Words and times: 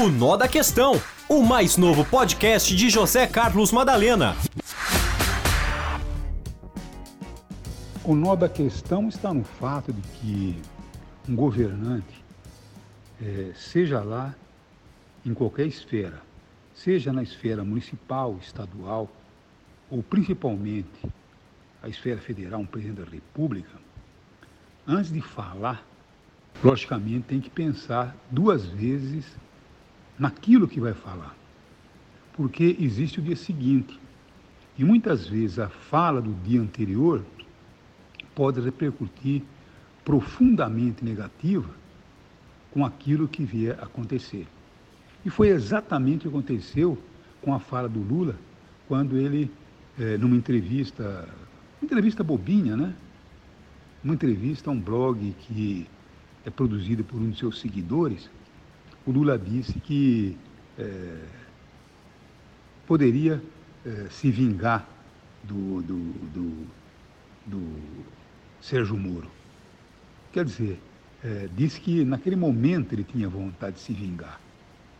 O 0.00 0.08
Nó 0.08 0.34
da 0.34 0.48
Questão, 0.48 0.94
o 1.28 1.42
mais 1.42 1.76
novo 1.76 2.06
podcast 2.06 2.74
de 2.74 2.88
José 2.88 3.26
Carlos 3.26 3.70
Madalena. 3.70 4.34
O 8.02 8.14
nó 8.14 8.34
da 8.34 8.48
questão 8.48 9.10
está 9.10 9.34
no 9.34 9.44
fato 9.44 9.92
de 9.92 10.00
que 10.00 10.58
um 11.28 11.36
governante, 11.36 12.24
é, 13.20 13.52
seja 13.54 14.00
lá 14.00 14.34
em 15.22 15.34
qualquer 15.34 15.66
esfera, 15.66 16.22
seja 16.74 17.12
na 17.12 17.22
esfera 17.22 17.62
municipal, 17.62 18.38
estadual 18.40 19.06
ou 19.90 20.02
principalmente 20.02 21.06
a 21.82 21.90
esfera 21.90 22.22
federal, 22.22 22.60
um 22.60 22.66
presidente 22.66 23.04
da 23.04 23.10
República, 23.10 23.78
antes 24.86 25.12
de 25.12 25.20
falar, 25.20 25.84
logicamente 26.64 27.26
tem 27.28 27.38
que 27.38 27.50
pensar 27.50 28.16
duas 28.30 28.64
vezes 28.64 29.26
naquilo 30.20 30.68
que 30.68 30.78
vai 30.78 30.92
falar. 30.92 31.34
Porque 32.34 32.76
existe 32.78 33.18
o 33.18 33.22
dia 33.22 33.34
seguinte. 33.34 33.98
E 34.78 34.84
muitas 34.84 35.26
vezes 35.26 35.58
a 35.58 35.68
fala 35.68 36.20
do 36.20 36.32
dia 36.44 36.60
anterior 36.60 37.24
pode 38.34 38.60
repercutir 38.60 39.42
profundamente 40.04 41.04
negativa 41.04 41.68
com 42.70 42.84
aquilo 42.84 43.26
que 43.26 43.44
vier 43.44 43.78
acontecer. 43.82 44.46
E 45.24 45.30
foi 45.30 45.48
exatamente 45.48 46.28
o 46.28 46.30
que 46.30 46.36
aconteceu 46.36 46.96
com 47.42 47.54
a 47.54 47.58
fala 47.58 47.88
do 47.88 48.00
Lula, 48.00 48.36
quando 48.86 49.16
ele, 49.16 49.50
é, 49.98 50.16
numa 50.16 50.36
entrevista, 50.36 51.28
entrevista 51.82 52.22
bobinha, 52.22 52.76
né? 52.76 52.94
Uma 54.02 54.14
entrevista 54.14 54.70
a 54.70 54.72
um 54.72 54.80
blog 54.80 55.34
que 55.40 55.86
é 56.44 56.50
produzido 56.50 57.04
por 57.04 57.20
um 57.20 57.30
de 57.30 57.38
seus 57.38 57.60
seguidores, 57.60 58.30
o 59.06 59.10
Lula 59.10 59.38
disse 59.38 59.78
que 59.80 60.36
é, 60.78 61.24
poderia 62.86 63.42
é, 63.84 64.06
se 64.10 64.30
vingar 64.30 64.86
do, 65.42 65.82
do, 65.82 66.12
do, 66.34 66.66
do, 67.46 68.10
Sérgio 68.60 68.96
Moro. 68.96 69.30
Quer 70.32 70.44
dizer, 70.44 70.78
é, 71.24 71.48
disse 71.56 71.80
que 71.80 72.04
naquele 72.04 72.36
momento 72.36 72.92
ele 72.92 73.04
tinha 73.04 73.28
vontade 73.28 73.76
de 73.76 73.82
se 73.82 73.92
vingar, 73.92 74.38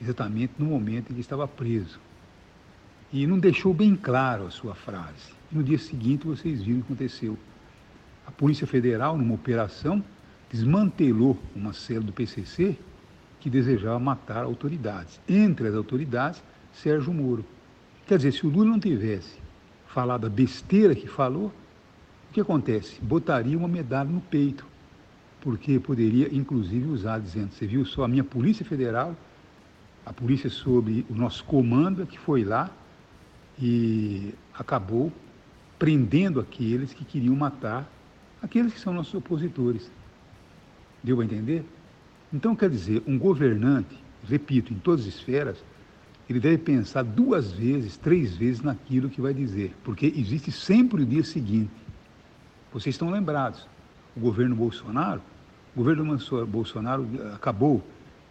exatamente 0.00 0.54
no 0.58 0.66
momento 0.66 1.10
em 1.10 1.14
que 1.14 1.20
estava 1.20 1.48
preso. 1.48 1.98
E 3.12 3.26
não 3.26 3.38
deixou 3.38 3.74
bem 3.74 3.96
claro 3.96 4.46
a 4.46 4.50
sua 4.50 4.74
frase. 4.74 5.32
No 5.50 5.62
dia 5.62 5.78
seguinte 5.78 6.26
vocês 6.26 6.62
viram 6.62 6.80
o 6.80 6.82
que 6.82 6.92
aconteceu. 6.92 7.38
A 8.26 8.30
Polícia 8.30 8.66
Federal, 8.66 9.16
numa 9.16 9.34
operação, 9.34 10.04
desmantelou 10.50 11.38
uma 11.56 11.72
cela 11.72 12.02
do 12.02 12.12
PCC 12.12 12.76
que 13.40 13.48
desejava 13.48 13.98
matar 13.98 14.44
autoridades. 14.44 15.20
Entre 15.28 15.68
as 15.68 15.74
autoridades, 15.74 16.42
Sérgio 16.72 17.12
Moro. 17.12 17.44
Quer 18.06 18.16
dizer, 18.16 18.32
se 18.32 18.46
o 18.46 18.50
Lula 18.50 18.66
não 18.66 18.80
tivesse 18.80 19.38
falado 19.86 20.26
a 20.26 20.30
besteira 20.30 20.94
que 20.94 21.06
falou, 21.06 21.52
o 22.30 22.32
que 22.32 22.40
acontece? 22.40 23.00
Botaria 23.00 23.56
uma 23.56 23.68
medalha 23.68 24.08
no 24.08 24.20
peito, 24.20 24.66
porque 25.40 25.78
poderia, 25.78 26.28
inclusive, 26.34 26.88
usar, 26.88 27.20
dizendo: 27.20 27.52
você 27.52 27.66
viu 27.66 27.84
só 27.84 28.04
a 28.04 28.08
minha 28.08 28.24
Polícia 28.24 28.64
Federal, 28.64 29.16
a 30.04 30.12
polícia 30.12 30.48
sob 30.48 31.04
o 31.08 31.14
nosso 31.14 31.44
comando, 31.44 32.06
que 32.06 32.18
foi 32.18 32.44
lá 32.44 32.70
e 33.60 34.34
acabou 34.54 35.12
prendendo 35.78 36.40
aqueles 36.40 36.92
que 36.94 37.04
queriam 37.04 37.36
matar 37.36 37.88
aqueles 38.42 38.72
que 38.72 38.80
são 38.80 38.92
nossos 38.92 39.14
opositores. 39.14 39.90
Deu 41.02 41.20
a 41.20 41.24
entender? 41.24 41.64
Então, 42.32 42.54
quer 42.54 42.68
dizer, 42.68 43.02
um 43.06 43.18
governante, 43.18 43.96
repito, 44.28 44.72
em 44.72 44.78
todas 44.78 45.06
as 45.06 45.14
esferas, 45.14 45.62
ele 46.28 46.38
deve 46.38 46.58
pensar 46.58 47.02
duas 47.02 47.52
vezes, 47.52 47.96
três 47.96 48.36
vezes 48.36 48.60
naquilo 48.60 49.08
que 49.08 49.20
vai 49.20 49.32
dizer, 49.32 49.74
porque 49.82 50.12
existe 50.14 50.52
sempre 50.52 51.02
o 51.02 51.06
dia 51.06 51.24
seguinte. 51.24 51.70
Vocês 52.70 52.94
estão 52.94 53.10
lembrados, 53.10 53.66
o 54.14 54.20
governo 54.20 54.54
Bolsonaro, 54.54 55.22
o 55.74 55.78
governo 55.78 56.18
Bolsonaro 56.46 57.08
acabou 57.34 57.82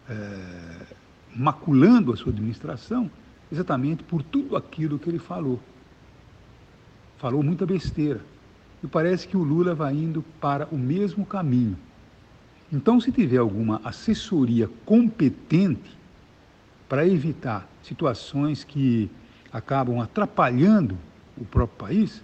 é, 0.08 0.94
maculando 1.34 2.12
a 2.12 2.16
sua 2.16 2.32
administração 2.32 3.10
exatamente 3.50 4.02
por 4.04 4.22
tudo 4.22 4.56
aquilo 4.56 4.98
que 4.98 5.08
ele 5.08 5.18
falou. 5.18 5.60
Falou 7.16 7.42
muita 7.42 7.66
besteira. 7.66 8.20
E 8.82 8.86
parece 8.86 9.26
que 9.26 9.36
o 9.36 9.42
Lula 9.42 9.74
vai 9.74 9.94
indo 9.94 10.22
para 10.40 10.68
o 10.70 10.78
mesmo 10.78 11.26
caminho. 11.26 11.76
Então, 12.70 13.00
se 13.00 13.10
tiver 13.10 13.38
alguma 13.38 13.80
assessoria 13.82 14.68
competente 14.84 15.96
para 16.88 17.06
evitar 17.06 17.66
situações 17.82 18.62
que 18.62 19.10
acabam 19.52 20.00
atrapalhando 20.00 20.98
o 21.36 21.44
próprio 21.44 21.78
país, 21.78 22.22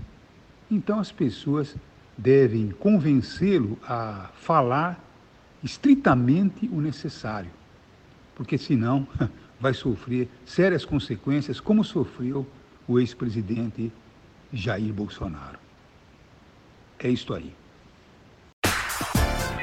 então 0.71 0.99
as 0.99 1.10
pessoas 1.10 1.75
devem 2.16 2.71
convencê-lo 2.71 3.78
a 3.87 4.31
falar 4.34 5.03
estritamente 5.62 6.69
o 6.69 6.81
necessário, 6.81 7.50
porque 8.34 8.59
senão 8.59 9.09
vai 9.59 9.72
sofrer 9.72 10.28
sérias 10.44 10.84
consequências, 10.84 11.59
como 11.59 11.82
sofreu 11.82 12.47
o 12.87 13.00
ex-presidente 13.00 13.91
Jair 14.53 14.93
Bolsonaro. 14.93 15.59
É 16.99 17.09
isto 17.09 17.32
aí. 17.32 17.53